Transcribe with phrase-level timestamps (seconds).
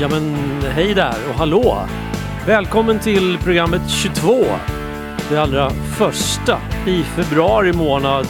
[0.00, 0.34] Ja men
[0.74, 1.78] hej där och hallå!
[2.46, 4.44] Välkommen till programmet 22.
[5.30, 8.26] Det allra första i februari månad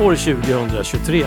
[0.00, 1.24] år 2023.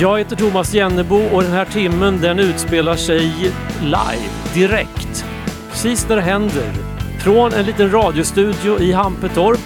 [0.00, 3.52] Jag heter Thomas Jennebo och den här timmen den utspelar sig
[3.82, 5.24] live, direkt.
[5.70, 6.85] Precis när det händer.
[7.26, 9.60] Från en liten radiostudio i Hampetorp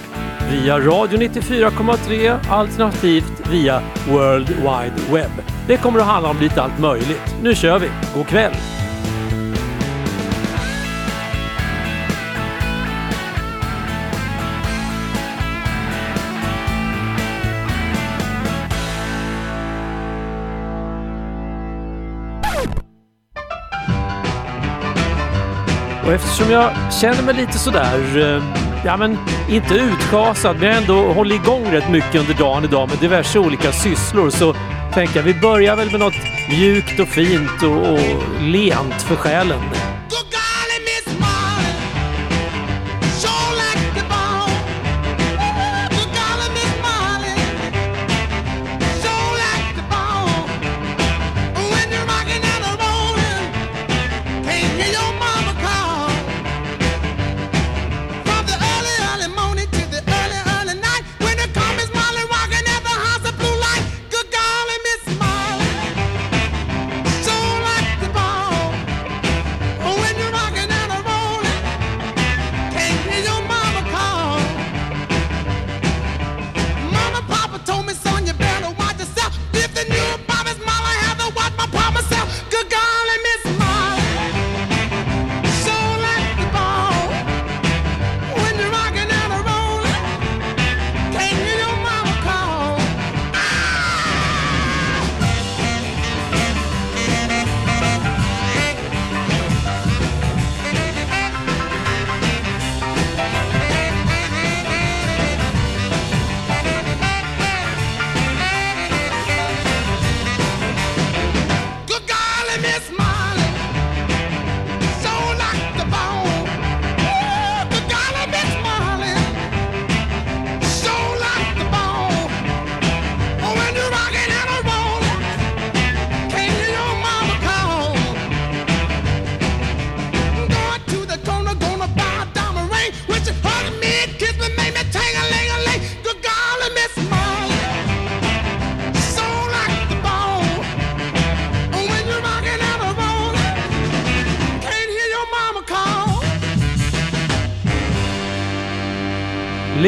[0.51, 5.31] via Radio 94,3 alternativt via World Wide Web.
[5.67, 7.35] Det kommer att handla om lite allt möjligt.
[7.43, 7.89] Nu kör vi!
[8.15, 8.53] God kväll!
[26.11, 28.43] Och eftersom jag känner mig lite sådär, eh,
[28.85, 29.17] ja men
[29.49, 33.39] inte utkasad, men jag har ändå hållit igång rätt mycket under dagen idag med diverse
[33.39, 34.55] olika sysslor så
[34.93, 36.13] tänker jag vi börjar väl med något
[36.49, 37.99] mjukt och fint och, och
[38.41, 39.59] lent för själen.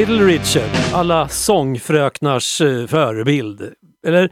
[0.03, 3.73] Little Richard, alla sångfröknars eh, förebild.
[4.07, 4.31] Eller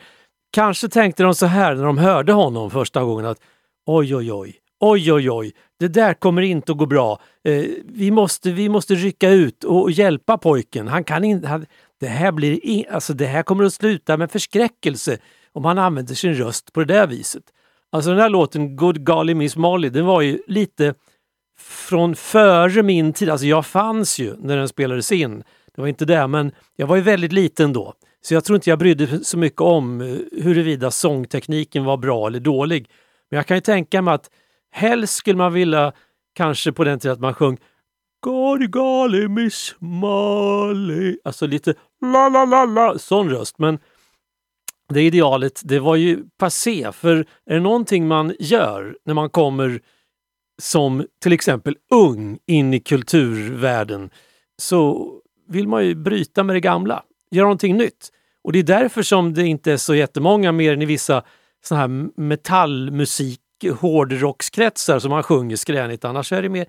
[0.54, 3.38] kanske tänkte de så här när de hörde honom första gången att
[3.86, 7.20] oj, oj, oj, oj, oj, oj, det där kommer inte att gå bra.
[7.44, 10.88] Eh, vi, måste, vi måste rycka ut och hjälpa pojken.
[10.88, 11.66] Han kan inte,
[12.00, 15.18] det, här blir in, alltså det här kommer att sluta med förskräckelse
[15.52, 17.44] om han använder sin röst på det där viset.
[17.92, 20.94] Alltså den här låten Good Golly Miss Molly, den var ju lite
[21.60, 23.30] från före min tid.
[23.30, 25.44] Alltså jag fanns ju när den spelades in.
[25.76, 27.94] Det var inte det, men jag var ju väldigt liten då.
[28.22, 32.28] Så jag tror inte jag brydde mig så mycket om eh, huruvida sångtekniken var bra
[32.28, 32.90] eller dålig.
[33.30, 34.30] Men jag kan ju tänka mig att
[34.72, 35.94] helst skulle man vilja,
[36.36, 37.58] kanske på den tiden att man sjöng
[38.20, 41.18] God golly miss Molly.
[41.24, 43.60] Alltså lite la la la la sån röst.
[43.60, 43.80] Men
[44.90, 46.92] det idealet, det var ju passé.
[46.92, 47.16] För
[47.46, 49.82] är det någonting man gör när man kommer
[50.62, 54.10] som till exempel ung in i kulturvärlden
[54.62, 55.12] så
[55.52, 58.10] vill man ju bryta med det gamla, göra någonting nytt.
[58.44, 61.24] Och det är därför som det inte är så jättemånga mer än i vissa
[61.64, 63.40] såna här metallmusik,
[63.80, 66.06] hårdrockskretsar som man sjunger skränigt.
[66.06, 66.66] Annars är det mer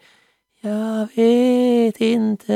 [0.61, 2.53] Jag vet inte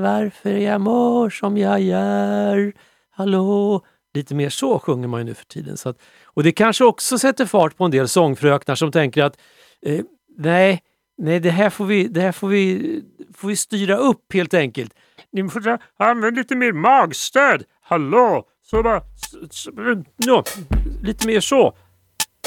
[0.00, 2.72] varför jag mår som jag gör.
[3.10, 3.84] Hallå?
[4.14, 5.76] Lite mer så sjunger man ju nu för tiden.
[5.76, 9.38] Så att, och det kanske också sätter fart på en del sångfröknar som tänker att
[9.82, 10.04] eh,
[10.36, 10.82] nej,
[11.18, 13.02] nej det här, får vi, det här får, vi,
[13.34, 14.94] får vi styra upp helt enkelt.
[15.32, 17.64] Ni får använda lite mer magstöd.
[17.82, 18.44] Hallå!
[18.62, 19.02] Så bara...
[19.50, 19.70] Så,
[20.26, 20.44] no,
[21.02, 21.76] lite mer så.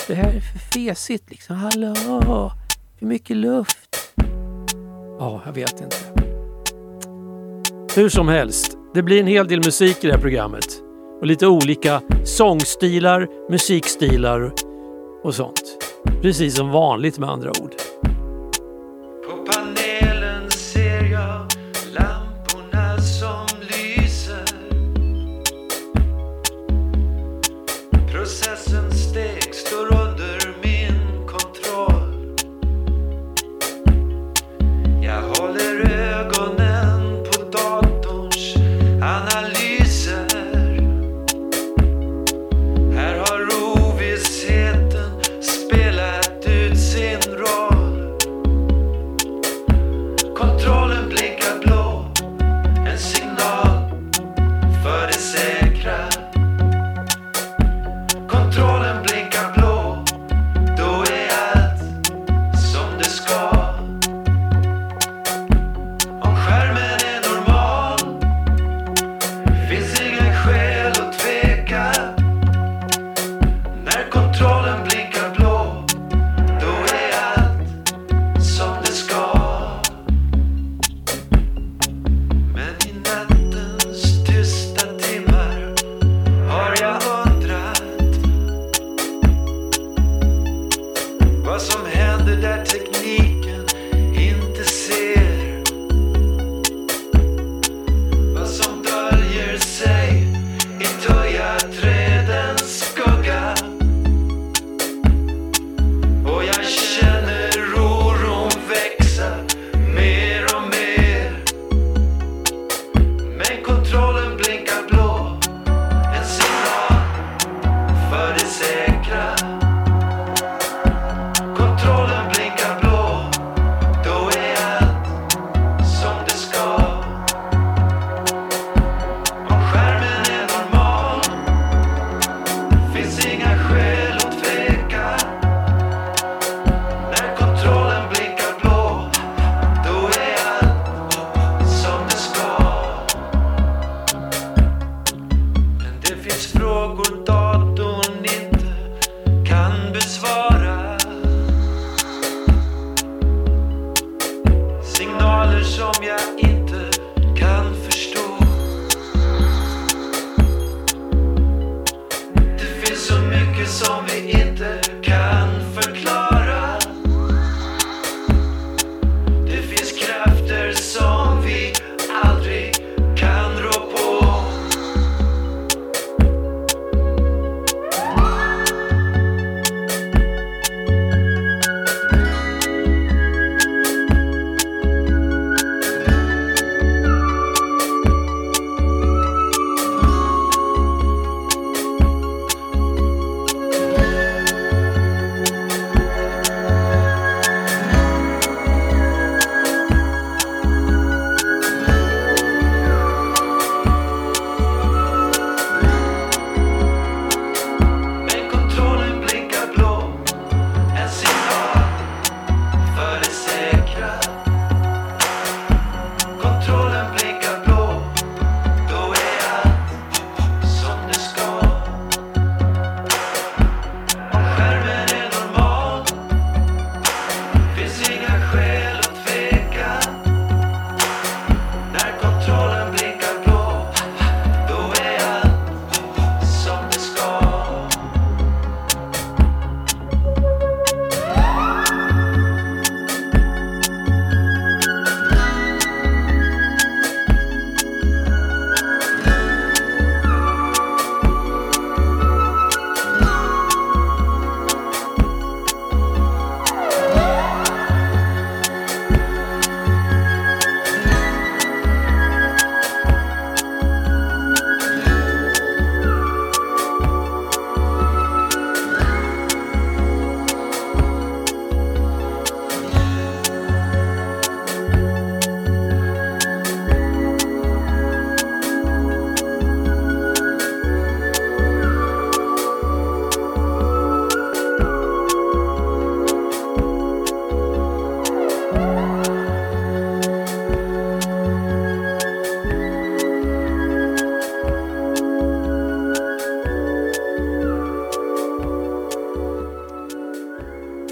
[0.08, 1.56] Det här är för fesigt liksom.
[1.56, 2.52] Hallå!
[3.00, 4.14] För mycket luft.
[5.20, 5.98] Ja, jag vet inte.
[7.96, 10.82] Hur som helst, det blir en hel del musik i det här programmet.
[11.20, 14.54] Och lite olika sångstilar, musikstilar
[15.24, 15.78] och sånt.
[16.22, 17.72] Precis som vanligt med andra ord.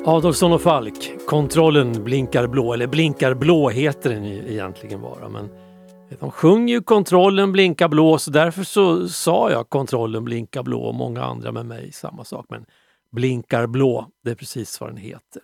[0.10, 5.30] Adolfsson och Falk, Kontrollen blinkar blå, eller blinkar blå heter den ju egentligen bara.
[5.30, 5.50] Men
[6.20, 10.96] de sjunger ju Kontrollen blinkar blå så därför så sa jag Kontrollen blinkar blå och
[10.96, 12.46] många andra med mig samma sak.
[12.50, 12.66] Men
[13.12, 15.42] blinkar blå, det är precis vad den heter.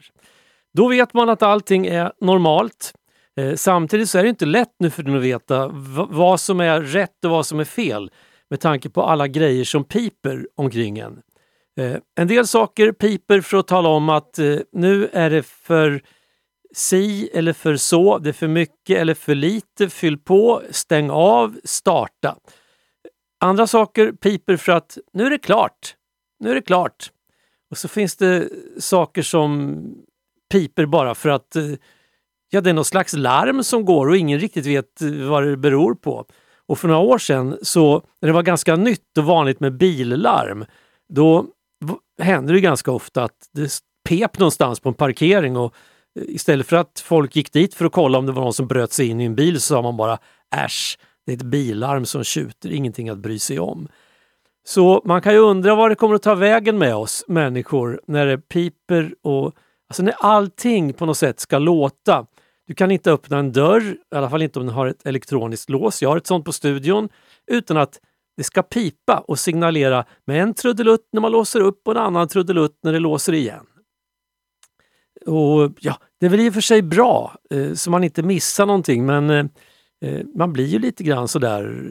[0.73, 2.93] Då vet man att allting är normalt.
[3.37, 5.71] Eh, samtidigt så är det inte lätt nu för den att veta
[6.09, 8.11] vad som är rätt och vad som är fel
[8.49, 11.21] med tanke på alla grejer som piper omkring en.
[11.79, 16.01] Eh, en del saker piper för att tala om att eh, nu är det för
[16.75, 21.55] si eller för så, det är för mycket eller för lite, fyll på, stäng av,
[21.63, 22.35] starta.
[23.39, 25.95] Andra saker piper för att nu är det klart,
[26.39, 27.11] nu är det klart.
[27.71, 29.77] Och så finns det saker som
[30.51, 31.63] piper bara för att eh,
[32.49, 35.57] ja, det är något slags larm som går och ingen riktigt vet eh, vad det
[35.57, 36.25] beror på.
[36.67, 40.65] Och för några år sedan, så, när det var ganska nytt och vanligt med billarm,
[41.09, 41.45] då
[41.87, 43.69] händer hände det ganska ofta att det
[44.09, 45.75] pep någonstans på en parkering och
[46.19, 48.67] eh, istället för att folk gick dit för att kolla om det var någon som
[48.67, 50.17] bröt sig in i en bil så sa man bara
[50.55, 53.87] äsch, det är ett bilarm som tjuter, ingenting att bry sig om.
[54.67, 58.25] Så man kan ju undra vad det kommer att ta vägen med oss människor när
[58.25, 59.55] det piper och
[59.89, 62.25] alltså när allting på något sätt ska låta.
[62.67, 65.69] Du kan inte öppna en dörr, i alla fall inte om den har ett elektroniskt
[65.69, 66.01] lås.
[66.01, 67.09] Jag har ett sånt på studion
[67.47, 67.99] utan att
[68.37, 72.27] det ska pipa och signalera med en trudelutt när man låser upp och en annan
[72.27, 73.65] trudelutt när det låser igen.
[75.25, 78.65] Och ja, Det är väl i och för sig bra eh, så man inte missar
[78.65, 79.45] någonting men eh,
[80.01, 81.89] eh, man blir ju lite grann sådär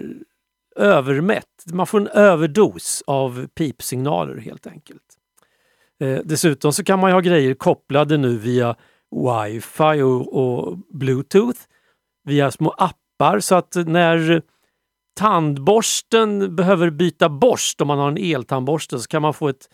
[0.77, 1.65] övermätt.
[1.73, 5.01] Man får en överdos av pipsignaler helt enkelt.
[6.25, 8.77] Dessutom så kan man ju ha grejer kopplade nu via
[9.11, 11.59] wifi och, och bluetooth
[12.25, 14.43] via små appar så att när
[15.15, 19.69] tandborsten behöver byta borst, om man har en eltandborste, så kan man få ett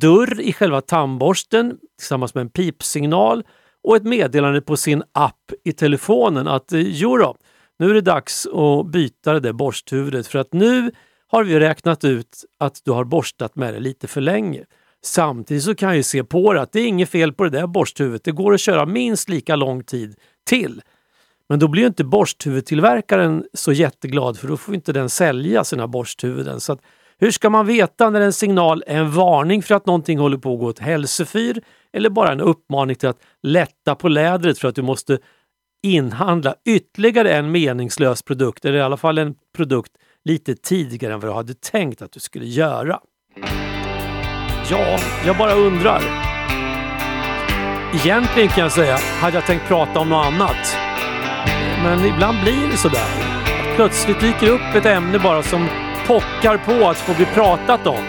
[0.00, 3.44] dörr i själva tandborsten tillsammans med en pipsignal
[3.84, 7.36] och ett meddelande på sin app i telefonen att eh, jodå, då,
[7.78, 10.90] nu är det dags att byta det där borsthuvudet för att nu
[11.28, 14.64] har vi räknat ut att du har borstat med det lite för länge.
[15.02, 17.50] Samtidigt så kan jag ju se på det att det är inget fel på det
[17.50, 18.24] där borsthuvudet.
[18.24, 20.14] Det går att köra minst lika lång tid
[20.48, 20.82] till.
[21.50, 25.88] Men då blir ju inte borsthuvudtillverkaren så jätteglad för då får inte den sälja sina
[25.88, 26.60] borsthuvuden.
[26.60, 26.80] Så att,
[27.18, 30.52] hur ska man veta när en signal är en varning för att någonting håller på
[30.52, 34.74] att gå åt hälsefyr eller bara en uppmaning till att lätta på lädret för att
[34.74, 35.18] du måste
[35.82, 39.92] inhandla ytterligare en meningslös produkt, eller i alla fall en produkt
[40.24, 43.00] lite tidigare än vad du hade tänkt att du skulle göra.
[44.70, 46.02] Ja, jag bara undrar.
[47.94, 50.89] Egentligen kan jag säga, hade jag tänkt prata om något annat.
[51.82, 53.08] Men ibland blir det sådär.
[53.76, 55.68] Plötsligt dyker upp ett ämne bara som
[56.06, 58.04] pockar på att få bli pratat om.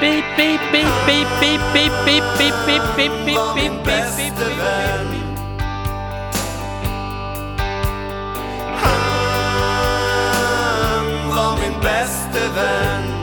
[0.00, 4.36] Beep, beep, beep, beep, beep, beep, beep, beep, beep, beep, beep, beep, beep, beep, beep,
[4.36, 5.22] beep.
[10.82, 13.21] Han var min bäste vän.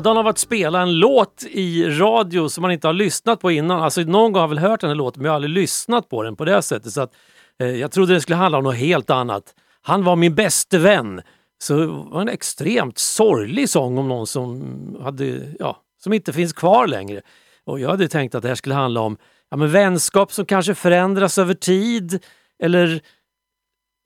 [0.00, 3.82] Vådan av att spela en låt i radio som man inte har lyssnat på innan.
[3.82, 6.08] Alltså någon gång har jag väl hört den här låten men jag har aldrig lyssnat
[6.08, 6.92] på den på det sättet.
[6.92, 7.12] Så att,
[7.58, 9.54] eh, jag trodde det skulle handla om något helt annat.
[9.82, 11.22] Han var min bäste vän.
[11.62, 14.62] Så det var en extremt sorglig sång om någon som,
[15.02, 17.20] hade, ja, som inte finns kvar längre.
[17.64, 19.16] Och jag hade tänkt att det här skulle handla om
[19.50, 22.24] ja, men vänskap som kanske förändras över tid
[22.62, 23.00] eller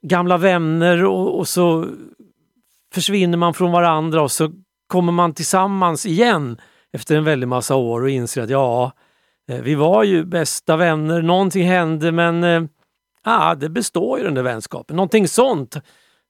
[0.03, 1.89] gamla vänner och, och så
[2.95, 4.53] försvinner man från varandra och så
[4.95, 6.61] kommer man tillsammans igen
[6.93, 8.93] efter en väldig massa år och inser att ja,
[9.49, 12.63] eh, vi var ju bästa vänner, någonting hände men eh,
[13.23, 14.97] ah, det består ju den där vänskapen.
[14.97, 15.77] Någonting sånt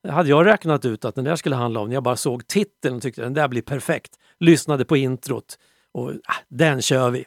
[0.09, 2.97] hade jag räknat ut att den där skulle handla om när jag bara såg titeln
[2.97, 4.12] och tyckte den där blir perfekt.
[4.40, 5.59] Lyssnade på introt
[5.92, 7.25] och ah, den kör vi.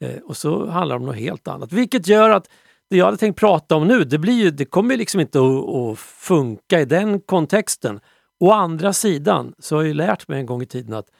[0.00, 1.72] Eh, och så handlar det om något helt annat.
[1.72, 2.48] Vilket gör att
[2.90, 5.38] det jag hade tänkt prata om nu, det, blir ju, det kommer ju liksom inte
[5.38, 8.00] att, att funka i den kontexten.
[8.40, 11.10] Å andra sidan så har jag ju lärt mig en gång i tiden att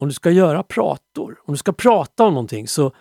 [0.00, 2.92] om du ska göra prator, om du ska prata om någonting så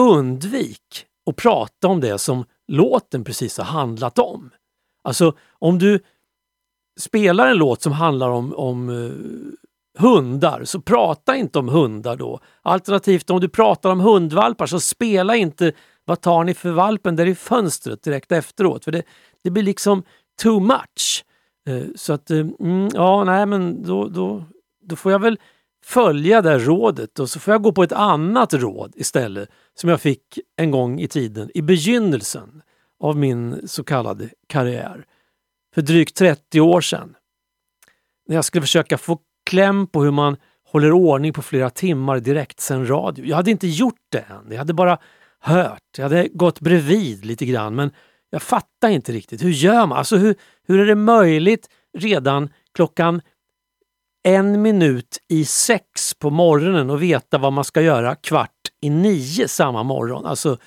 [0.00, 4.50] undvik att prata om det som låten precis har handlat om.
[5.04, 6.00] Alltså om du
[7.00, 9.12] spelar en låt som handlar om, om uh,
[9.98, 12.40] hundar, så prata inte om hundar då.
[12.62, 15.72] Alternativt om du pratar om hundvalpar så spela inte
[16.04, 18.84] Vad tar ni för valpen där i fönstret direkt efteråt.
[18.84, 19.02] För det,
[19.44, 20.02] det blir liksom
[20.42, 21.24] too much.
[21.68, 24.44] Eh, så att, eh, mm, ja nej men då, då,
[24.82, 25.38] då får jag väl
[25.84, 29.90] följa det här rådet och så får jag gå på ett annat råd istället som
[29.90, 32.62] jag fick en gång i tiden, i begynnelsen
[33.00, 35.04] av min så kallade karriär.
[35.74, 37.14] För drygt 30 år sedan.
[38.28, 39.18] När jag skulle försöka få
[39.50, 43.26] kläm på hur man håller ordning på flera timmar direkt sen radio.
[43.26, 44.98] Jag hade inte gjort det än, jag hade bara
[45.40, 45.82] hört.
[45.96, 47.90] Jag hade gått bredvid lite grann men
[48.30, 49.44] jag fattar inte riktigt.
[49.44, 49.98] Hur gör man?
[49.98, 50.34] Alltså hur,
[50.66, 53.22] hur är det möjligt redan klockan
[54.22, 59.48] en minut i sex på morgonen och veta vad man ska göra kvart i nio
[59.48, 60.26] samma morgon?
[60.26, 60.58] Alltså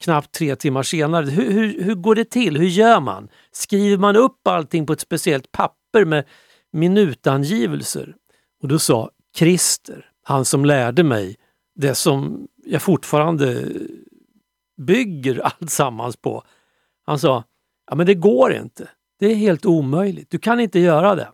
[0.00, 1.26] knappt tre timmar senare.
[1.26, 2.56] Hur, hur, hur går det till?
[2.56, 3.28] Hur gör man?
[3.52, 6.24] Skriver man upp allting på ett speciellt papper med
[6.72, 8.14] minutangivelser?
[8.62, 11.36] Och då sa Christer, han som lärde mig
[11.74, 13.68] det som jag fortfarande
[14.76, 16.44] bygger alltsammans på.
[17.10, 17.44] Han sa,
[17.90, 18.88] ja men det går inte.
[19.18, 20.30] Det är helt omöjligt.
[20.30, 21.28] Du kan inte göra det.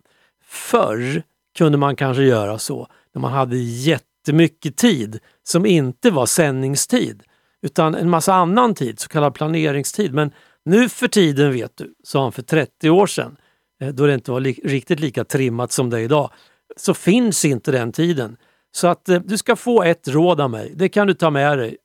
[0.45, 1.23] Förr
[1.57, 7.23] kunde man kanske göra så när man hade jättemycket tid som inte var sändningstid
[7.61, 10.13] utan en massa annan tid, så kallad planeringstid.
[10.13, 10.31] Men
[10.65, 13.37] nu för tiden vet du, sa han för 30 år sedan,
[13.81, 16.31] eh, då det inte var li riktigt lika trimmat som det är idag,
[16.77, 18.37] så finns inte den tiden.
[18.71, 21.57] Så att eh, du ska få ett råd av mig, det kan du ta med
[21.57, 21.77] dig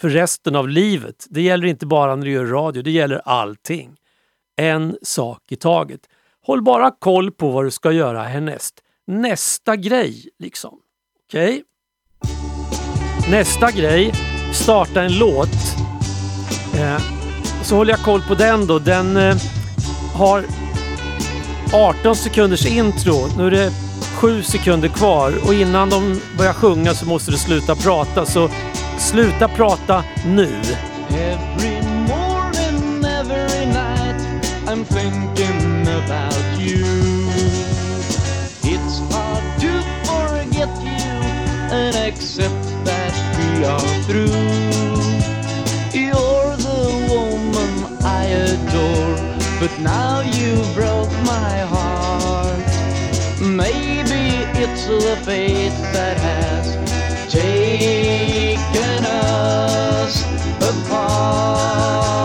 [0.00, 1.26] för resten av livet.
[1.30, 3.96] Det gäller inte bara när du gör radio, det gäller allting.
[4.56, 6.00] En sak i taget.
[6.46, 8.74] Håll bara koll på vad du ska göra härnäst.
[9.06, 10.78] Nästa grej, liksom.
[11.28, 11.48] Okej?
[11.48, 11.62] Okay?
[13.30, 14.12] Nästa grej,
[14.54, 15.48] starta en låt.
[16.74, 17.00] Eh,
[17.62, 18.78] så håller jag koll på den då.
[18.78, 19.36] Den eh,
[20.14, 20.44] har
[21.72, 23.36] 18 sekunders intro.
[23.36, 23.70] Nu är det
[24.20, 28.26] 7 sekunder kvar och innan de börjar sjunga så måste du sluta prata.
[28.26, 28.50] Så
[28.98, 30.48] sluta prata nu.
[31.10, 34.20] Every morning, every night,
[34.66, 36.84] I'm thinking about you.
[38.62, 39.72] It's hard to
[40.04, 41.14] forget you
[41.70, 44.34] and accept that we are through.
[45.92, 47.72] You're the woman
[48.04, 49.16] I adore,
[49.60, 52.70] but now you broke my heart.
[53.40, 56.66] Maybe it's the fate that has
[57.32, 58.47] taken
[59.38, 60.24] us
[60.68, 62.17] apart.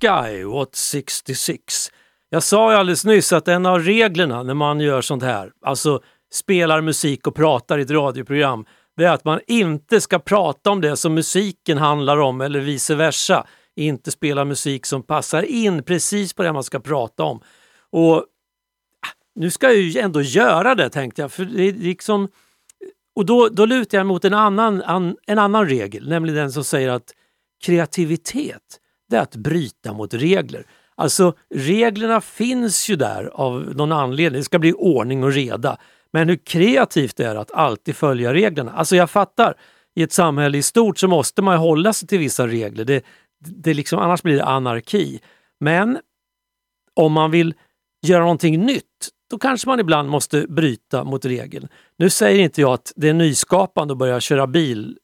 [0.00, 1.90] Sky, what 66.
[2.30, 6.02] Jag sa ju alldeles nyss att en av reglerna när man gör sånt här, alltså
[6.32, 8.64] spelar musik och pratar i ett radioprogram,
[8.96, 12.94] det är att man inte ska prata om det som musiken handlar om eller vice
[12.94, 13.46] versa.
[13.76, 17.40] Inte spela musik som passar in precis på det man ska prata om.
[17.90, 18.24] Och ah,
[19.34, 22.28] nu ska jag ju ändå göra det tänkte jag, för det är liksom...
[23.14, 26.64] Och då, då lutar jag mot en annan, an, en annan regel, nämligen den som
[26.64, 27.14] säger att
[27.64, 28.79] kreativitet,
[29.10, 30.66] det är att bryta mot regler.
[30.94, 35.78] Alltså reglerna finns ju där av någon anledning, det ska bli ordning och reda.
[36.12, 38.72] Men hur kreativt det är att alltid följa reglerna.
[38.72, 39.54] Alltså jag fattar,
[39.94, 42.84] i ett samhälle i stort så måste man hålla sig till vissa regler.
[42.84, 43.04] Det,
[43.40, 45.20] det liksom, annars blir det anarki.
[45.60, 45.98] Men
[46.94, 47.54] om man vill
[48.02, 51.68] göra någonting nytt, då kanske man ibland måste bryta mot regeln.
[51.96, 54.98] Nu säger inte jag att det är nyskapande att börja köra bil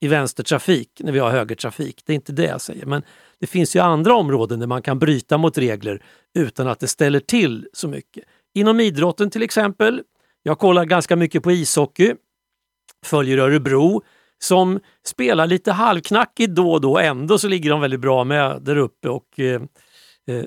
[0.00, 2.02] i vänstertrafik när vi har högertrafik.
[2.06, 2.86] Det är inte det jag säger.
[2.86, 3.02] Men
[3.44, 6.02] det finns ju andra områden där man kan bryta mot regler
[6.34, 8.24] utan att det ställer till så mycket.
[8.54, 10.02] Inom idrotten till exempel.
[10.42, 12.14] Jag kollar ganska mycket på ishockey.
[13.06, 14.02] Följer Örebro
[14.38, 16.98] som spelar lite halvknackigt då och då.
[16.98, 19.62] Ändå så ligger de väldigt bra med där uppe och eh,
[20.28, 20.44] eh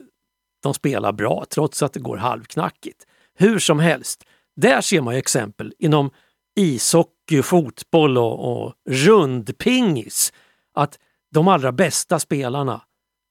[0.63, 3.05] de spelar bra trots att det går halvknackigt.
[3.35, 4.23] Hur som helst,
[4.55, 6.09] där ser man exempel inom
[6.55, 10.33] ishockey, fotboll och, och rundpingis
[10.73, 10.99] att
[11.33, 12.81] de allra bästa spelarna,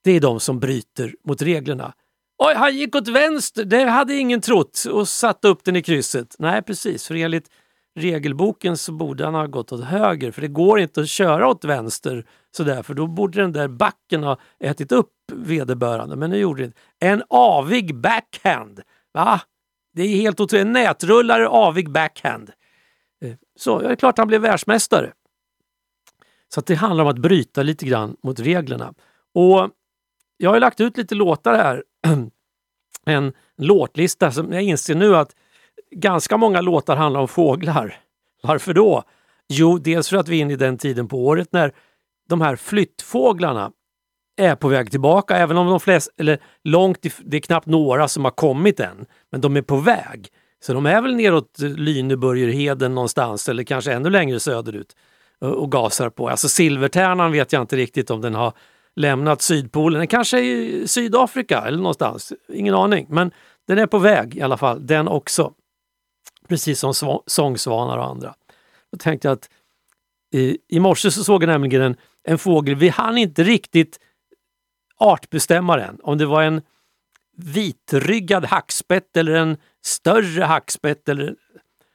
[0.06, 1.92] det är de som bryter mot reglerna.
[2.38, 6.36] Oj, han gick åt vänster, det hade ingen trott och satte upp den i krysset.
[6.38, 7.50] Nej, precis, för enligt
[7.96, 11.64] regelboken så borde han ha gått åt höger för det går inte att köra åt
[11.64, 16.16] vänster sådär för då borde den där backen ha ätit upp vederbörande.
[16.16, 16.78] Men nu gjorde det inte.
[17.00, 18.80] En avig backhand.
[19.14, 19.40] Va?
[19.94, 20.66] Det är helt otroligt.
[20.66, 22.50] En nätrullare avig backhand.
[23.22, 25.12] Eh, så ja, det är klart han blev världsmästare.
[26.54, 28.94] Så att det handlar om att bryta lite grann mot reglerna.
[29.34, 29.70] Och
[30.36, 31.84] jag har lagt ut lite låtar här.
[33.08, 35.30] En låtlista som jag inser nu att
[35.90, 37.96] ganska många låtar handlar om fåglar.
[38.42, 39.02] Varför då?
[39.48, 41.72] Jo, dels för att vi är inne i den tiden på året när
[42.28, 43.72] de här flyttfåglarna
[44.36, 48.24] är på väg tillbaka, även om de flesta, eller långt, det är knappt några som
[48.24, 50.28] har kommit än, men de är på väg.
[50.60, 54.96] Så de är väl neråt Lyneburgerheden någonstans eller kanske ännu längre söderut
[55.40, 56.28] och och gasar på.
[56.28, 58.52] Alltså silvertärnan vet jag inte riktigt om den har
[58.96, 59.98] lämnat Sydpolen.
[59.98, 63.06] Den kanske är i Sydafrika eller någonstans, ingen aning.
[63.10, 63.30] Men
[63.66, 65.52] den är på väg i alla fall, den också.
[66.48, 68.34] Precis som sv- sångsvanar och andra.
[68.92, 69.50] Då tänkte jag att
[70.34, 74.00] i, i morse så såg jag nämligen en, en fågel, vi hann inte riktigt
[74.96, 75.98] artbestämma den.
[76.02, 76.62] Om det var en
[77.36, 81.36] vitryggad hackspett eller en större hackspett eller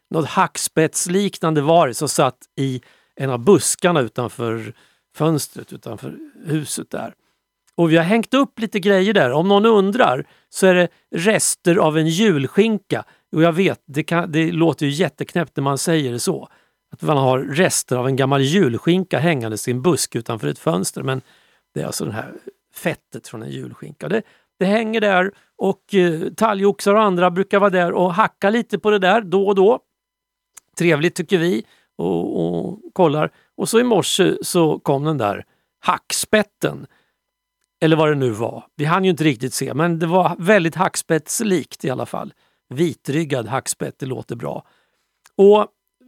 [0.09, 2.81] något hackspettsliknande var det som satt i
[3.15, 4.73] en av buskarna utanför
[5.15, 7.13] fönstret utanför huset där.
[7.75, 9.31] Och vi har hängt upp lite grejer där.
[9.31, 13.03] Om någon undrar så är det rester av en julskinka.
[13.31, 16.47] Och jag vet, det, kan, det låter ju jätteknäppt när man säger det så.
[16.91, 21.03] Att man har rester av en gammal julskinka hängandes i en busk utanför ett fönster.
[21.03, 21.21] Men
[21.73, 22.33] det är alltså det här
[22.73, 24.09] fettet från en julskinka.
[24.09, 24.21] Det,
[24.59, 28.91] det hänger där och eh, talgoxar och andra brukar vara där och hacka lite på
[28.91, 29.79] det där då och då.
[30.77, 31.65] Trevligt tycker vi
[32.01, 33.31] och, och kollar.
[33.57, 35.45] Och så i morse så kom den där
[35.79, 36.87] hackspetten.
[37.81, 38.65] Eller vad det nu var.
[38.75, 42.33] Vi hann ju inte riktigt se, men det var väldigt hackspettslikt i alla fall.
[42.69, 44.63] Vitryggad hackspett, det låter bra.
[45.35, 45.67] Och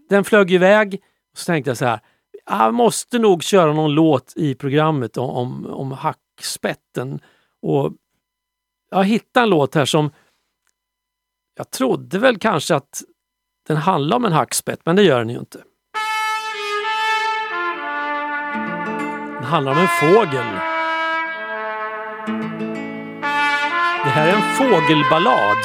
[0.09, 0.99] den flög iväg
[1.31, 1.99] och så tänkte jag så här,
[2.45, 7.19] jag måste nog köra någon låt i programmet om, om, om hackspetten.
[7.61, 7.93] Och
[8.91, 10.11] jag hittade en låt här som
[11.55, 13.03] jag trodde väl kanske att
[13.67, 15.63] den handlar om en hackspett, men det gör den ju inte.
[19.43, 20.45] Den handlar om en fågel.
[24.03, 25.57] Det här är en fågelballad.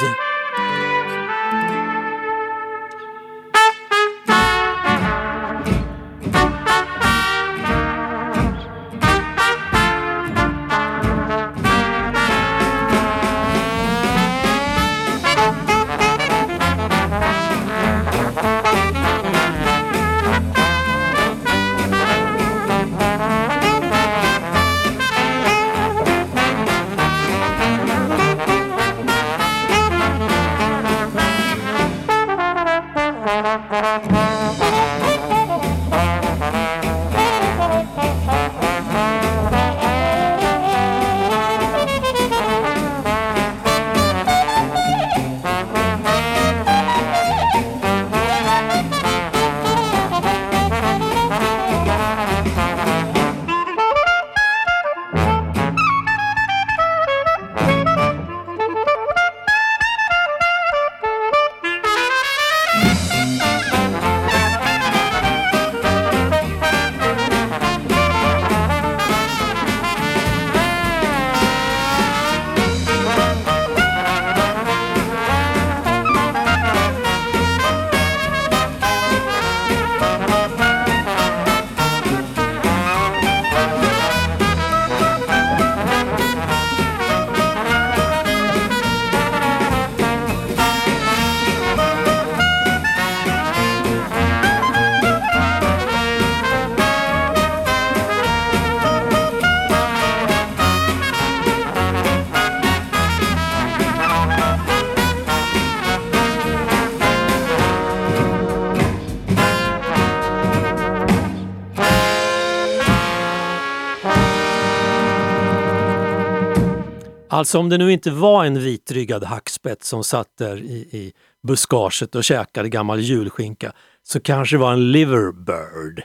[117.39, 121.13] Alltså om det nu inte var en vitryggad hackspett som satt där i, i
[121.47, 123.71] buskaget och käkade gammal julskinka
[124.03, 126.03] så kanske det var en liverbird.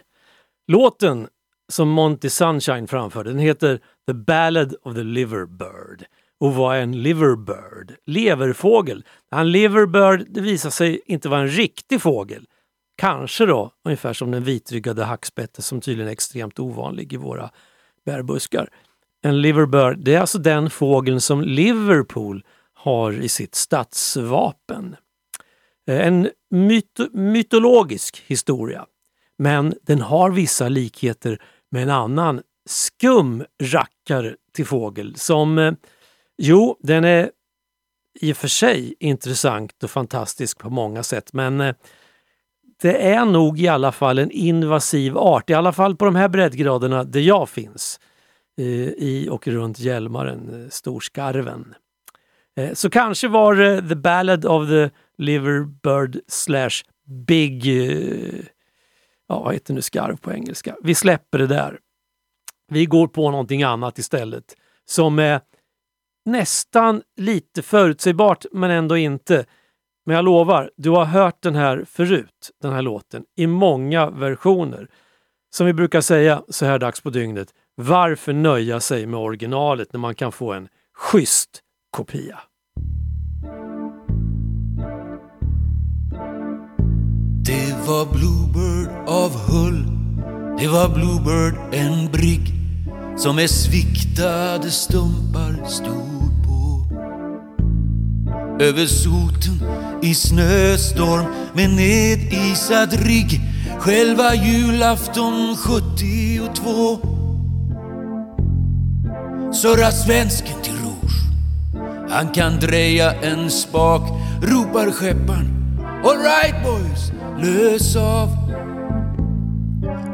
[0.67, 1.29] Låten
[1.73, 6.05] som Monty Sunshine framförde den heter The Ballad of the Liverbird.
[6.41, 7.95] Och vad är en liverbird?
[8.07, 9.05] Leverfågel.
[9.31, 12.47] En liverbird det visar sig inte vara en riktig fågel.
[12.97, 17.51] Kanske då ungefär som den vitryggade hackspetten som tydligen är extremt ovanlig i våra
[18.07, 18.69] bärbuskar.
[19.27, 24.97] En liverbird, det är alltså den fågeln som Liverpool har i sitt stadsvapen.
[25.89, 28.87] Eh, en myto mytologisk historia,
[29.39, 35.73] men den har vissa likheter med en annan skum rackare till fågel som, eh,
[36.39, 37.31] jo, den är
[38.21, 41.75] i och för sig intressant och fantastisk på många sätt, men eh,
[42.83, 46.29] det är nog i alla fall en invasiv art, i alla fall på de här
[46.29, 48.01] breddgraderna där jag finns.
[48.57, 51.75] Eh, i och runt Hjälmaren, eh, Storskarven.
[52.57, 56.83] Eh, så kanske var det The Ballad of the Liverbird slash
[57.27, 57.67] Big...
[59.29, 60.77] Ja, vad heter nu skarv på engelska?
[60.83, 61.79] Vi släpper det där.
[62.69, 65.41] Vi går på någonting annat istället som är
[66.25, 69.47] nästan lite förutsägbart men ändå inte.
[70.07, 74.89] Men jag lovar, du har hört den här förut, den här låten, i många versioner.
[75.51, 80.01] Som vi brukar säga så här dags på dygnet, varför nöja sig med originalet när
[80.01, 81.61] man kan få en schysst
[81.91, 82.39] kopia?
[87.45, 89.85] Det var Bluebird av Hull.
[90.59, 92.55] Det var Bluebird en brigg
[93.17, 96.87] Som med sviktade stumpar stod på.
[98.65, 99.69] Över soten
[100.03, 103.41] i snöstorm med nedisad rigg
[103.79, 107.14] Själva julafton 72
[109.55, 111.15] Surrar svensken till rouge.
[112.11, 114.03] Han kan dreja en spak
[114.43, 115.79] Ropar skepparen.
[116.05, 118.29] All right boys, lös av.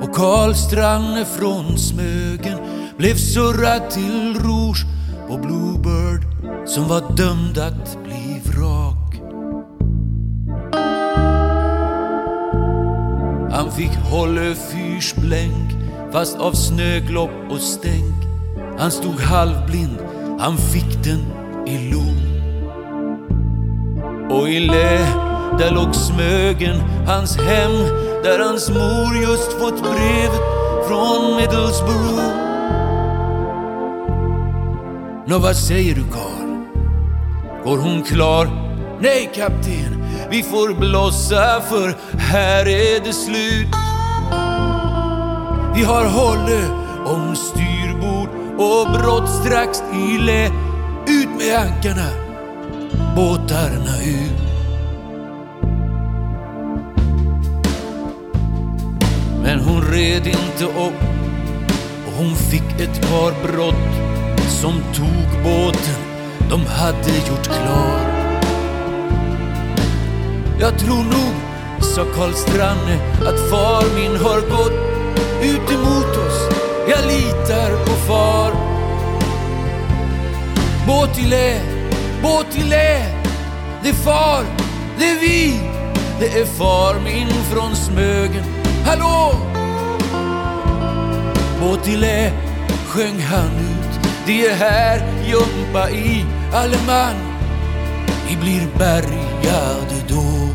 [0.02, 2.58] Och Karl Stranne från Smögen
[2.96, 4.84] Blev surrad till rouge
[5.28, 6.22] på Bluebird
[6.68, 9.20] Som var dömd att bli vrak.
[13.52, 15.72] Han fick hålla fyrsblänk
[16.12, 18.29] fast av snöglopp och stänk.
[18.80, 19.98] Han stod halvblind,
[20.38, 21.20] han fick den
[21.66, 22.16] i lom.
[24.30, 24.98] Och i lä,
[25.58, 27.72] där låg Smögen, hans hem,
[28.22, 30.40] där hans mor just fått brevet
[30.88, 32.32] från Middlesbrough.
[35.26, 36.66] Nå, vad säger du, Karl?
[37.64, 38.48] Går hon klar?
[39.00, 43.74] Nej, kapten, vi får blossa för här är det slut.
[45.74, 46.70] Vi har hållit
[47.06, 47.79] om styr
[48.60, 50.46] och brott strax i lä.
[51.06, 52.08] Ut med ankarna,
[53.16, 54.40] båtarna ut.
[59.42, 61.02] Men hon red inte upp
[62.06, 63.90] och hon fick ett par brott
[64.60, 66.00] som tog båten
[66.50, 68.00] de hade gjort klar.
[70.60, 71.34] Jag tror nog,
[71.80, 74.80] sa Karl Stranne, att far min har gått
[75.42, 76.19] ut emot.
[76.90, 78.52] Jag litar på far.
[80.86, 81.60] Båt i lä,
[82.22, 83.06] båt i lä.
[83.82, 84.44] Det är far,
[84.98, 85.60] det är vi.
[86.20, 88.44] Det är far min från Smögen.
[88.84, 89.34] Hallå!
[91.60, 92.32] Båt i lä,
[92.86, 94.08] sjöng han ut.
[94.26, 97.14] Det är här jumpa i alleman.
[98.28, 100.48] Vi blir bärgade då.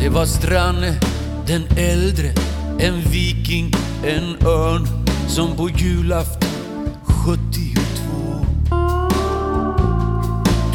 [0.00, 1.13] Det var Stranne
[1.46, 2.32] den äldre,
[2.78, 3.72] en viking,
[4.04, 4.86] en örn
[5.28, 6.50] som på julafton
[7.04, 8.46] 72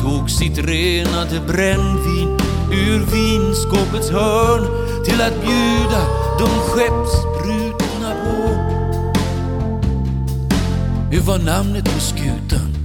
[0.01, 2.37] tog sitt renade brännvin
[2.71, 4.65] ur vinskåpets hörn
[5.05, 6.01] till att bjuda
[6.39, 8.49] de skeppsbrutna på.
[11.11, 12.75] Hur var namnet på skutan?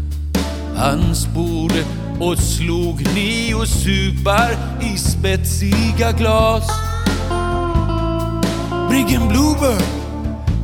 [0.76, 1.84] Han sporde
[2.20, 6.83] och slog nio supar i spetsiga glas.
[8.94, 9.82] Briggen Bluebird,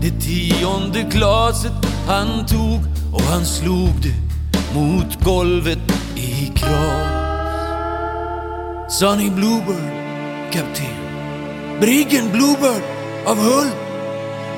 [0.02, 1.72] det tionde glaset
[2.06, 2.80] han tog
[3.12, 4.14] och han slog det
[4.74, 5.78] mot golvet
[6.16, 7.60] i kras.
[8.98, 9.92] Sa ni Bluebird,
[10.52, 10.96] kapten?
[11.80, 12.82] Briggen Bluebird
[13.26, 13.70] av Hull?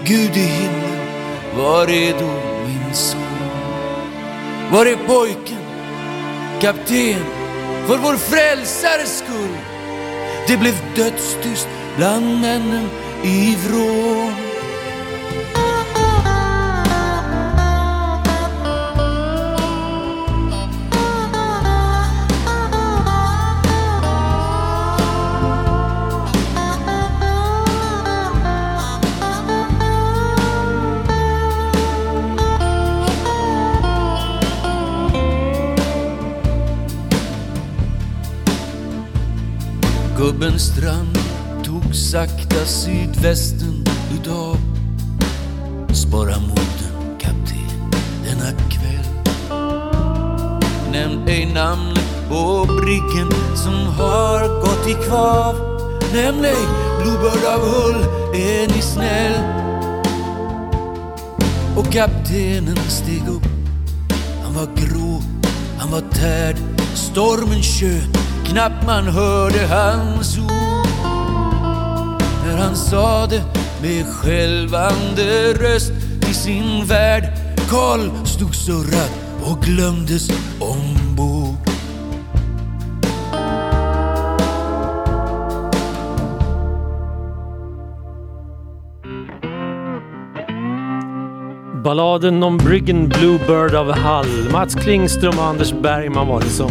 [0.04, 1.06] Gud i himlen,
[1.56, 2.30] var är då
[2.66, 3.20] min son?
[4.72, 5.64] Var är pojken?
[6.60, 7.24] Kapten,
[7.86, 9.56] för vår frälsares skull.
[10.46, 12.88] Det blev dödstyst bland männen
[13.24, 14.32] ifrån
[40.42, 40.58] Gubben
[41.92, 44.56] tog sakta sydvästen utav.
[45.92, 47.90] Spara moden kapten
[48.24, 49.04] denna kväll.
[50.92, 55.54] Nämn ej namnet på briggen som har gått i kvav.
[56.14, 56.66] Nämn ej
[57.02, 58.02] Bluebird av Hull,
[58.34, 59.32] är ni snäll?
[61.76, 63.46] Och kaptenen steg upp.
[64.44, 65.22] Han var grå,
[65.78, 66.56] han var tärd.
[66.94, 70.61] Stormen tjöt, knappt man hörde hans ord.
[72.62, 73.42] Han sade
[73.82, 75.92] med skälvande röst
[76.30, 77.24] i sin värld
[77.70, 79.10] Karl stod surrad
[79.44, 81.56] och glömdes ombord
[91.84, 94.50] Balladen om Briggen Bluebird av Hall.
[94.52, 96.70] Mats Klingström och Anders Bergman var det som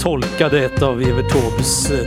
[0.00, 2.06] tolkade ett av Evert Taubes eh,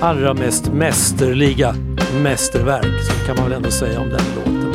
[0.00, 1.74] allra mest mästerliga
[2.14, 3.04] mästerverk.
[3.04, 4.65] Så kan man väl ändå säga om den låten.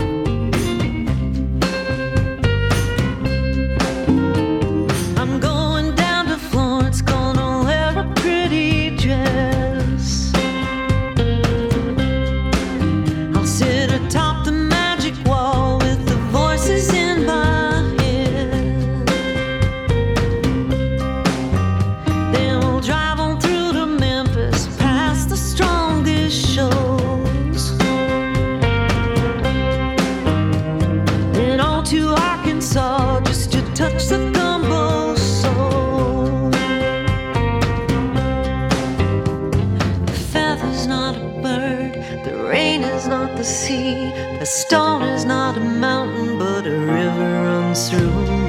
[45.32, 48.41] Not a mountain, but a river runs through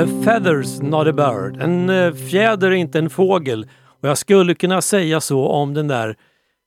[0.00, 1.62] A feather's not a bird.
[1.62, 3.68] En eh, fjäder är inte en fågel.
[3.80, 6.16] Och jag skulle kunna säga så om den där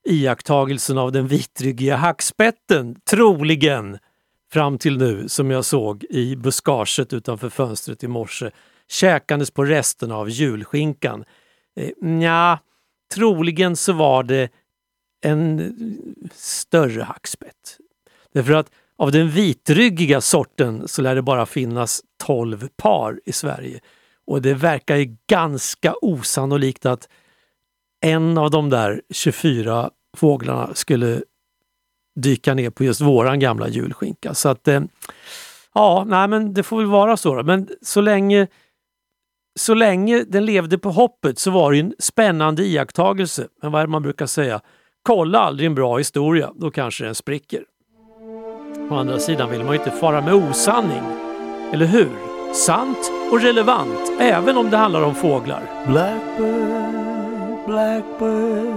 [0.05, 3.97] iakttagelsen av den vitryggiga hackspetten, troligen
[4.51, 8.51] fram till nu, som jag såg i buskaget utanför fönstret i morse,
[8.89, 11.25] käkandes på resterna av julskinkan.
[11.75, 12.59] Eh, nja,
[13.13, 14.49] troligen så var det
[15.21, 15.69] en eh,
[16.33, 17.77] större hackspett.
[18.33, 18.71] Därför att
[19.03, 23.79] av den vitryggiga sorten så lär det bara finnas 12 par i Sverige.
[24.27, 27.09] Och det verkar ju ganska osannolikt att
[28.01, 31.21] en av de där 24 fåglarna skulle
[32.15, 34.33] dyka ner på just våran gamla julskinka.
[34.33, 34.81] Så att, eh,
[35.73, 37.35] ja, nej men det får väl vara så.
[37.35, 37.43] Då.
[37.43, 38.47] Men så länge,
[39.59, 43.47] så länge den levde på hoppet så var det en spännande iakttagelse.
[43.61, 44.61] Men vad är det man brukar säga?
[45.01, 47.63] Kolla aldrig en bra historia, då kanske den spricker.
[48.89, 51.03] Å andra sidan vill man ju inte fara med osanning,
[51.73, 52.11] eller hur?
[52.53, 55.61] Sant och relevant, även om det handlar om fåglar.
[55.87, 58.67] Blackbird, blackbird,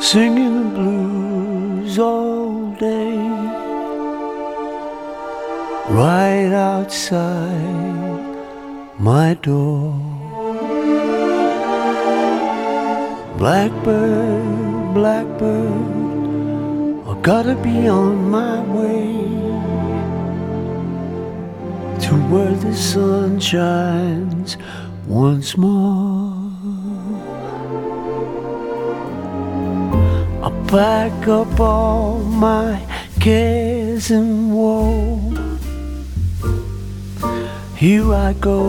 [0.00, 3.18] singing the blues all day.
[5.88, 8.18] Right outside
[8.96, 9.92] my door.
[13.38, 14.42] Blackbird,
[14.94, 16.05] blackbird,
[17.26, 19.02] gotta be on my way
[21.98, 24.56] to where the sun shines
[25.08, 26.52] once more.
[30.40, 32.80] I pack up all my
[33.18, 35.18] cares and woe.
[37.74, 38.62] Here I go,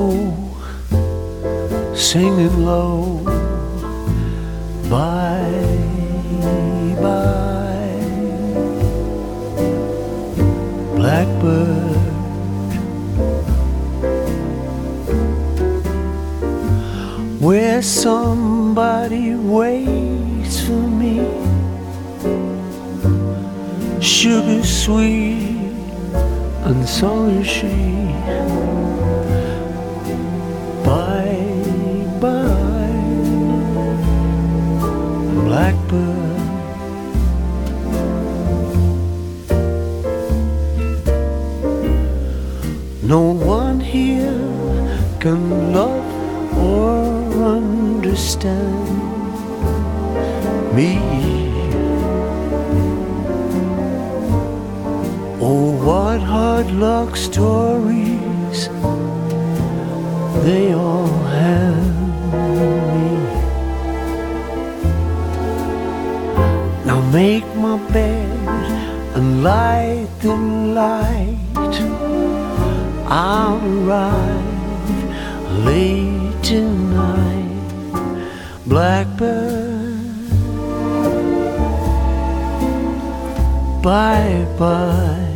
[1.94, 3.22] singing low.
[4.90, 5.17] Bye,
[17.48, 21.20] Where somebody waits for me,
[24.02, 25.72] sugar sweet,
[26.68, 28.12] and so is she.
[30.84, 33.00] Bye, bye,
[35.48, 36.42] blackbird.
[43.04, 44.36] No one here
[45.22, 46.07] can love
[48.18, 48.90] understand
[50.76, 50.98] me.
[55.40, 58.70] Oh, what hard luck stories
[60.44, 61.08] they all
[61.42, 61.96] have
[62.94, 63.10] me.
[66.88, 68.48] Now make my bed
[69.16, 70.36] and light the
[70.80, 71.36] light.
[73.10, 74.58] I'll arrive
[75.66, 77.47] late tonight,
[78.68, 79.88] Blackbird.
[83.82, 85.27] Bye bye.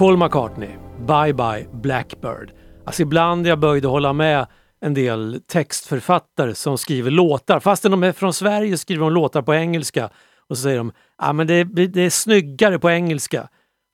[0.00, 2.52] Paul McCartney, Bye Bye Blackbird.
[2.86, 4.46] Alltså ibland är jag böjd att hålla med
[4.80, 7.60] en del textförfattare som skriver låtar.
[7.60, 10.10] Fastän de är från Sverige skriver de låtar på engelska.
[10.48, 13.48] Och så säger de ah, men det, det är snyggare på engelska.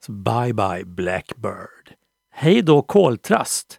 [0.06, 1.94] Så bye bye Blackbird.
[2.32, 3.78] Hej då koltrast.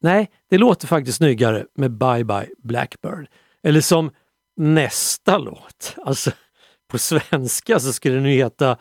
[0.00, 3.26] Nej, det låter faktiskt snyggare med Bye Bye Blackbird.
[3.62, 4.10] Eller som
[4.56, 5.94] nästa låt.
[6.04, 6.30] Alltså
[6.90, 8.76] på svenska så skulle den ju heta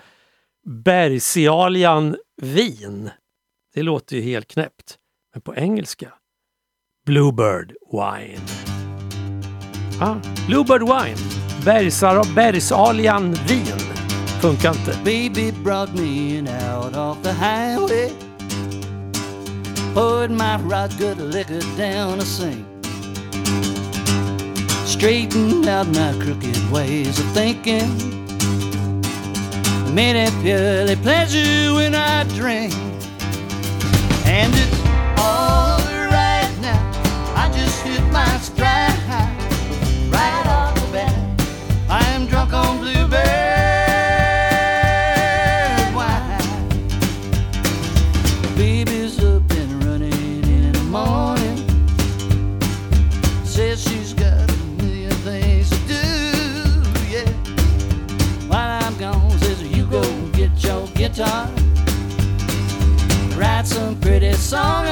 [0.70, 3.10] Bergsialian vin.
[3.74, 4.98] Det låter ju helt knäppt.
[5.34, 6.14] Men på engelska
[7.06, 8.42] Bluebird Wine.
[10.02, 10.16] Ah,
[10.48, 11.18] Bluebird Wine.
[11.66, 13.80] Bergsar, Bergsalian vin.
[14.42, 14.94] Funkar inte.
[15.04, 18.12] Baby brought me in out of the highway.
[19.94, 22.66] Poured my right good liquor down a sink.
[24.86, 28.19] Straightened out my crooked ways of thinking.
[29.94, 32.74] Made it purely pleasure when I drink.
[34.26, 34.80] And it's
[35.18, 35.80] all
[36.12, 36.80] right now.
[37.36, 38.94] I just hit my stride
[40.12, 40.59] right
[61.20, 61.50] guitar.
[63.38, 64.88] Write some pretty song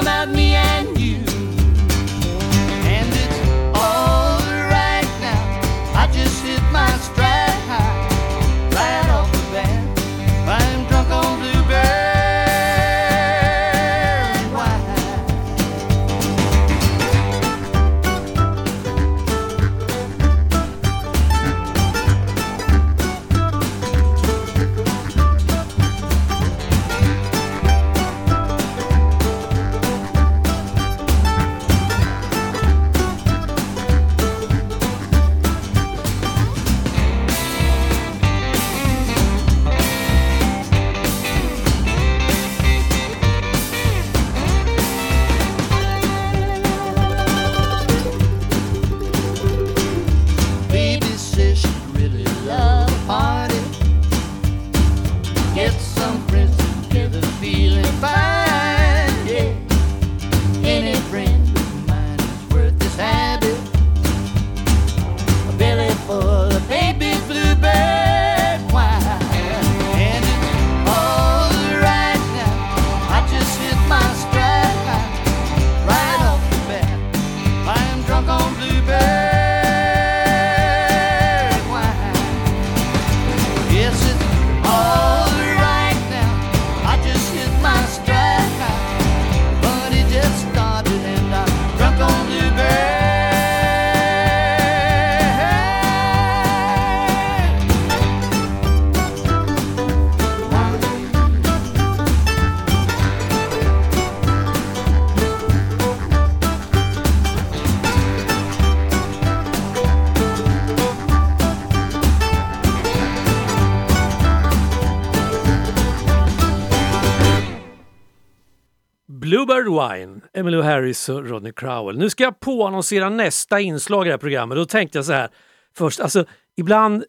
[119.38, 121.98] Bluebird Wine, Emmylou Harris och Rodney Crowell.
[121.98, 124.58] Nu ska jag påannonsera nästa inslag i det här programmet.
[124.58, 125.30] Då tänkte jag så här
[125.76, 126.26] först, alltså
[126.56, 127.04] ibland,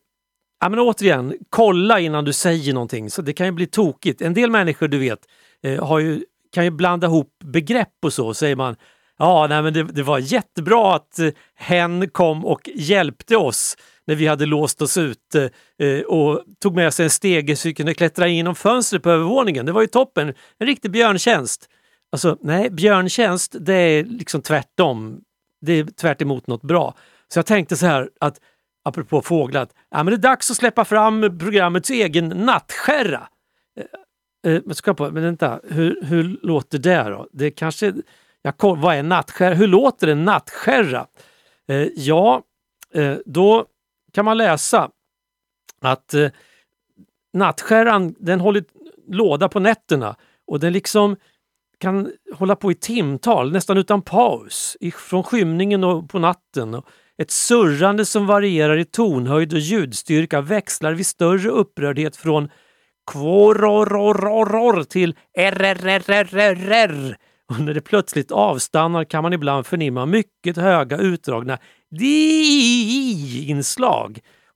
[0.61, 3.11] ja men återigen, kolla innan du säger någonting.
[3.11, 4.23] Så det kan ju bli tokigt.
[4.23, 5.19] En del människor, du vet,
[5.63, 8.35] eh, har ju, kan ju blanda ihop begrepp och så.
[8.35, 8.77] Säger man,
[9.19, 13.77] ja nej men det, det var jättebra att eh, hen kom och hjälpte oss
[14.07, 17.69] när vi hade låst oss ute eh, eh, och tog med sig en stege så
[17.69, 19.67] vi kunde klättra in genom fönstret på övervåningen.
[19.67, 21.69] Det var ju toppen, en riktig björntjänst.
[22.13, 25.21] Alltså nej, björntjänst det är liksom tvärtom.
[25.61, 26.95] Det är tvärt emot något bra.
[27.29, 28.41] Så jag tänkte så här att
[28.85, 33.29] apropå fåglar, att ja, men det är dags att släppa fram programmets egen nattskärra.
[34.45, 37.29] Eh, eh, men ska på, men vänta, hur, hur låter det då?
[37.33, 37.95] Det kanske,
[38.43, 39.55] jag, koll- vad är nattskärra?
[39.55, 41.07] Hur låter en nattskärra?
[41.69, 42.43] Eh, ja,
[42.95, 43.67] eh, då
[44.13, 44.91] kan man läsa
[45.81, 46.31] att eh,
[47.33, 48.65] nattskärran den håller
[49.09, 51.17] låda på nätterna och den liksom
[51.81, 56.83] kan hålla på i timtal, nästan utan paus, från skymningen och på natten.
[57.23, 62.49] Ett surrande som varierar i tonhöjd och ljudstyrka växlar vid större upprördhet från
[63.11, 67.17] kvororororor till rrrrrrr.
[67.49, 71.59] Och när det plötsligt avstannar kan man ibland förnimma mycket höga utdragna
[71.91, 73.39] di-inslag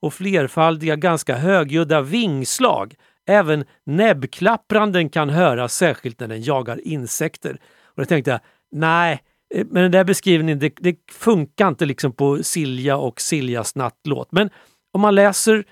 [0.00, 2.94] och flerfaldiga ganska högljudda vingslag.
[3.26, 7.60] Även näbbklappranden kan höras särskilt när den jagar insekter.
[7.84, 9.22] Och då tänkte jag, nej,
[9.54, 14.32] eh, men den där beskrivningen det, det funkar inte liksom på Silja och Siljas nattlåt.
[14.32, 14.50] Men
[14.92, 15.64] om man läser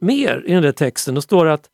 [0.00, 1.68] mer i den där texten, då står det att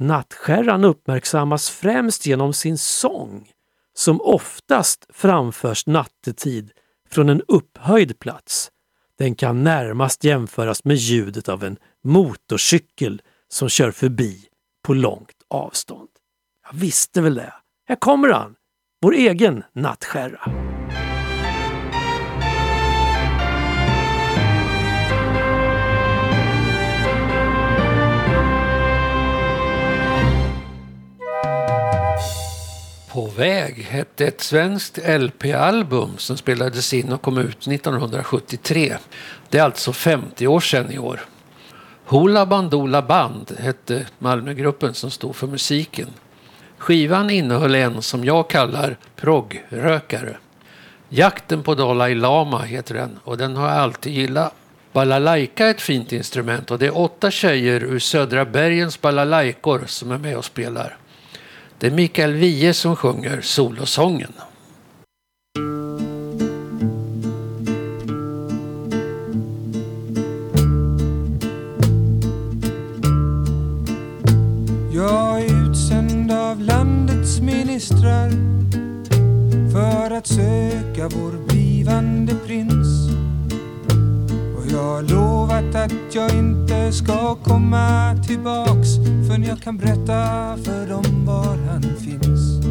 [0.00, 3.48] Nattskärran uppmärksammas främst genom sin sång
[3.94, 6.70] som oftast framförs nattetid
[7.10, 8.70] från en upphöjd plats.
[9.18, 14.44] Den kan närmast jämföras med ljudet av en motorcykel som kör förbi
[14.86, 16.08] på långt avstånd.
[16.70, 17.54] Jag visste väl det.
[17.88, 18.54] Här kommer han,
[19.02, 20.40] vår egen nattskärra.
[33.12, 38.96] På väg hette ett svenskt LP-album som spelades in och kom ut 1973.
[39.48, 41.20] Det är alltså 50 år sedan i år.
[42.10, 46.08] Hoola Bandoola Band hette Malmögruppen som stod för musiken.
[46.78, 50.36] Skivan innehöll en som jag kallar proggrökare.
[51.08, 54.54] Jakten på Dalai Lama heter den och den har jag alltid gillat.
[54.92, 60.10] Balalaika är ett fint instrument och det är åtta tjejer ur södra bergens balalaikor som
[60.10, 60.96] är med och spelar.
[61.78, 64.32] Det är Mikael Wiehe som sjunger solosången.
[77.78, 78.68] Landets
[79.72, 83.10] för att söka vår blivande prins.
[84.56, 88.88] Och jag har lovat att jag inte ska komma tillbaks
[89.26, 92.66] förrän jag kan berätta för dem var han finns.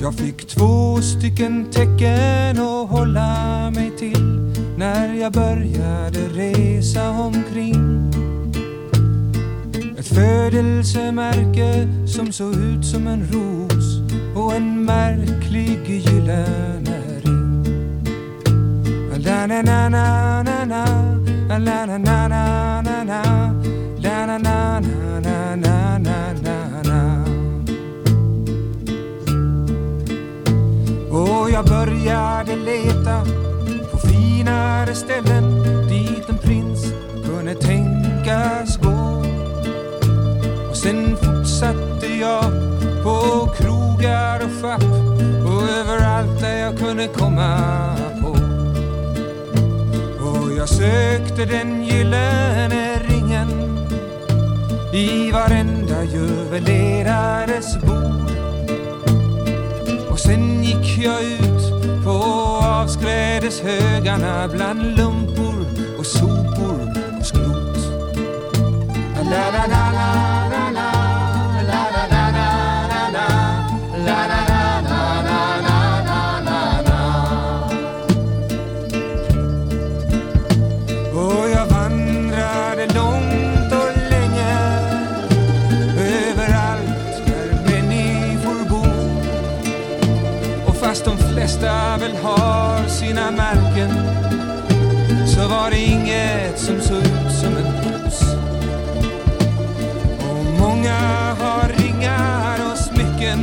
[0.00, 8.12] Jag fick två stycken tecken att hålla mig till när jag började resa omkring.
[10.02, 14.00] Ett födelsemärke som såg ut som en ros
[14.36, 17.64] och en märklig gyllene ring.
[31.10, 33.24] Och jag började leta
[33.90, 36.92] på finare ställen dit en prins
[37.26, 39.21] kunde tänkas gå
[40.82, 42.44] Sen fortsatte jag
[43.02, 44.84] på krogar och schapp
[45.46, 47.58] och överallt där jag kunde komma
[48.20, 48.28] på.
[50.24, 53.78] Och jag sökte den gyllene ringen
[54.92, 58.30] i varenda juvelerares bord.
[60.10, 61.72] Och sen gick jag ut
[62.04, 62.10] på
[62.64, 65.66] avskrädeshögarna bland lumpor
[65.98, 67.62] och sopor och skrot.
[69.30, 70.41] La la la la,
[96.62, 98.22] som såg ut som en ros.
[100.20, 100.98] Och många
[101.40, 103.38] har ringar och smycken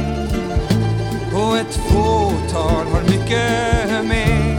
[1.34, 4.58] och ett fåtal har mycket mer.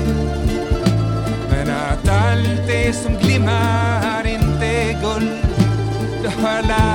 [1.50, 5.30] Men att allt det som glimmar inte är guld
[6.22, 6.89] det har jag lärt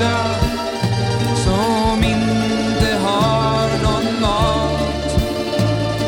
[0.00, 0.34] hjärta
[1.36, 5.10] som inte har någon mat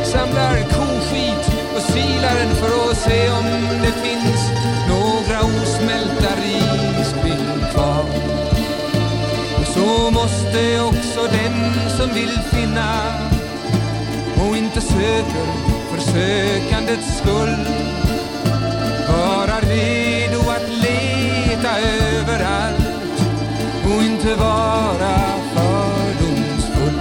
[0.05, 3.45] samlar koskit och silar den för att se om
[3.83, 4.51] det finns
[4.89, 8.05] några osmälta risskinn kvar.
[9.61, 13.03] Och så måste också den som vill finna
[14.41, 15.47] och inte söker
[15.91, 17.98] för sökandets skull
[24.29, 25.17] inte vara
[25.55, 27.01] fördomsfull.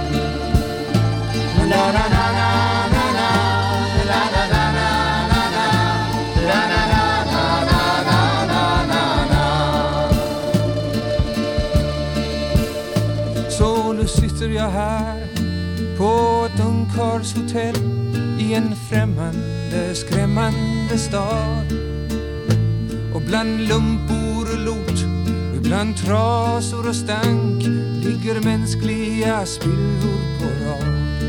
[13.50, 15.26] Så nu sitter jag här
[15.98, 17.76] på ett ungkarlshotell
[18.40, 21.72] i en främmande, skrämmande stad.
[23.14, 23.97] Och bland lum
[25.78, 27.62] Bland trasor och stank
[28.04, 31.22] ligger mänskliga spillror på rad.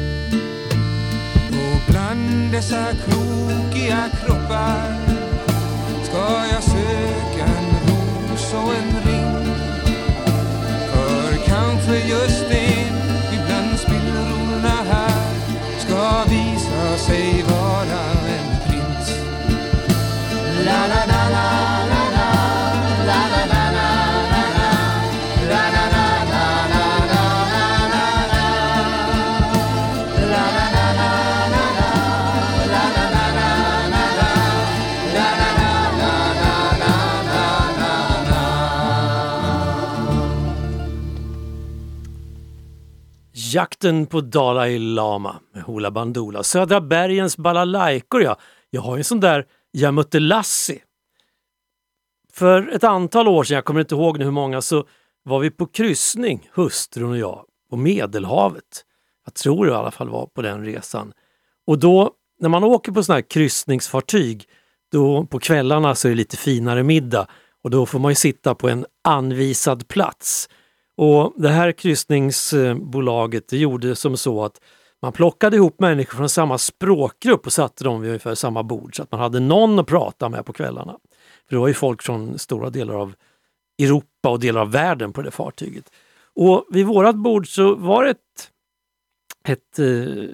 [1.47, 4.97] Och bland dessa krokiga kroppar
[6.03, 9.55] ska jag söka en ros och en ring.
[10.91, 12.95] För kanske just en
[13.33, 15.33] ibland spillrorna här
[15.79, 19.21] ska visa sig vara en prins.
[20.65, 21.78] La la la la la la,
[43.53, 46.43] Jakten på Dalai Lama med Hoola Bandoola.
[46.43, 48.37] Södra bergens balalaikor ja.
[48.69, 50.79] Jag har ju en sån där Jag mötte Lassie.
[52.33, 54.85] För ett antal år sedan, jag kommer inte ihåg nu hur många, så
[55.23, 58.85] var vi på kryssning, hustrun och jag, på Medelhavet.
[59.25, 61.13] Jag tror det i alla fall var på den resan.
[61.67, 64.45] Och då, när man åker på sådana här kryssningsfartyg,
[64.91, 67.27] då på kvällarna så är det lite finare middag
[67.63, 70.49] och då får man ju sitta på en anvisad plats.
[71.01, 74.61] Och Det här kryssningsbolaget det gjorde som så att
[75.01, 79.03] man plockade ihop människor från samma språkgrupp och satte dem vid ungefär samma bord så
[79.03, 80.97] att man hade någon att prata med på kvällarna.
[81.49, 83.13] För det var ju folk från stora delar av
[83.81, 85.91] Europa och delar av världen på det fartyget.
[86.35, 88.51] Och vid vårat bord så var det ett,
[89.47, 90.25] ett eh,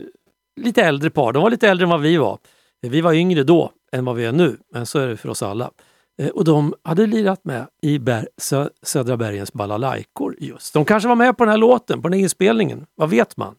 [0.61, 1.33] lite äldre par.
[1.33, 2.37] De var lite äldre än vad vi var.
[2.81, 5.43] Vi var yngre då än vad vi är nu, men så är det för oss
[5.43, 5.71] alla.
[6.17, 10.73] Eh, och de hade lirat med i Ber- Sö- Södra bergens balalaikor just.
[10.73, 12.85] De kanske var med på den här låten, på den här inspelningen.
[12.95, 13.55] Vad vet man?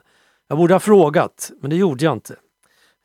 [0.48, 2.36] Jag borde ha frågat, men det gjorde jag inte.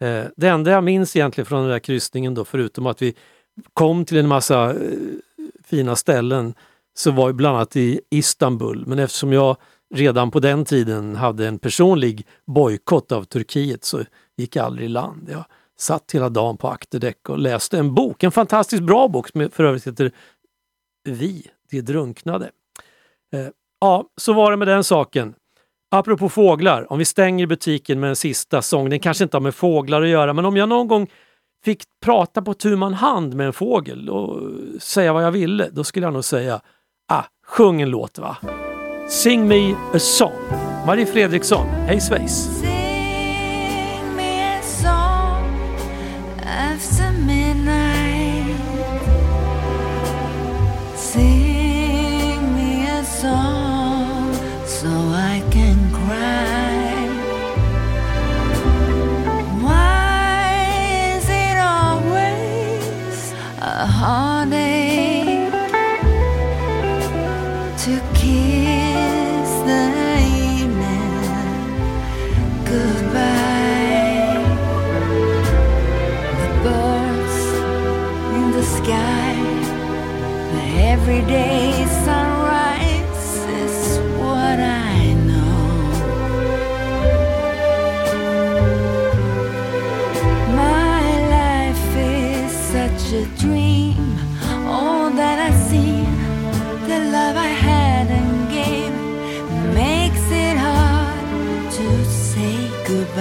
[0.02, 3.16] Eh, det enda jag minns egentligen från den där kryssningen då, förutom att vi
[3.74, 4.78] kom till en massa eh,
[5.66, 6.54] fina ställen,
[6.98, 8.84] så var vi bland annat i Istanbul.
[8.88, 9.58] Men eftersom jag
[9.94, 14.02] redan på den tiden hade en personlig bojkott av Turkiet så
[14.38, 15.30] gick jag aldrig i land.
[15.32, 15.46] Jag
[15.82, 19.64] satt hela dagen på akterdäck och läste en bok, en fantastiskt bra bok som för
[19.64, 20.12] övrigt heter
[21.04, 22.52] Vi, det drunknade.
[23.34, 23.48] Eh,
[23.82, 25.34] ja, så var det med den saken.
[25.92, 29.56] Apropå fåglar, om vi stänger butiken med en sista sång, den kanske inte har med
[29.56, 31.08] fåglar att göra, men om jag någon gång
[31.66, 34.42] fick prata på tu man hand med en fågel och
[34.82, 36.62] säga vad jag ville, då skulle jag nog säga
[37.08, 38.38] ah, sjung en låt va.
[39.10, 40.42] Sing me a song.
[40.86, 42.71] Marie Fredriksson, hej svejs!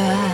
[0.00, 0.29] Goodbye.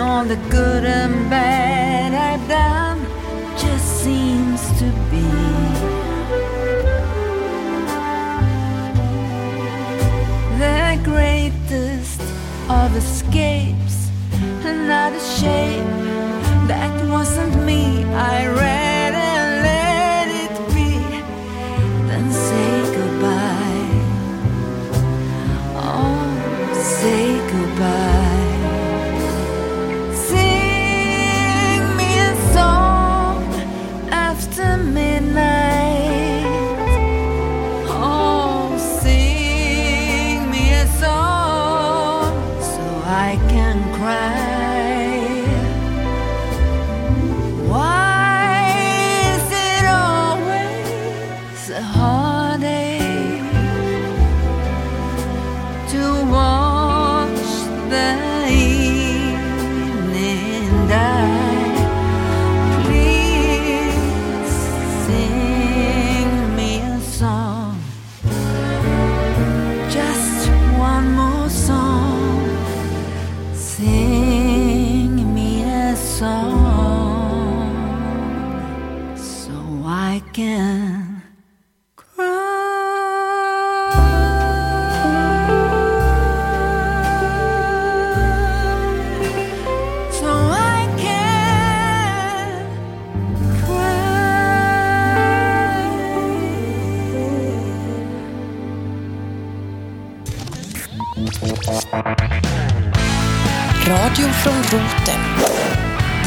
[0.00, 3.00] all the good and bad I've done
[3.58, 5.28] just seems to be.
[10.58, 12.20] The greatest
[12.68, 14.10] of escapes,
[14.64, 15.84] another shape
[16.66, 18.89] that wasn't me I ran.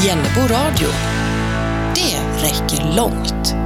[0.04, 0.88] Jennebo radio.
[1.94, 3.63] Det räcker långt.